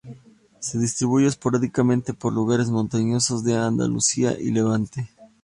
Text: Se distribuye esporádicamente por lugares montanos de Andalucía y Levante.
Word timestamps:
Se 0.59 0.79
distribuye 0.79 1.27
esporádicamente 1.27 2.15
por 2.15 2.33
lugares 2.33 2.71
montanos 2.71 3.43
de 3.43 3.55
Andalucía 3.55 4.31
y 4.35 4.49
Levante. 4.49 5.11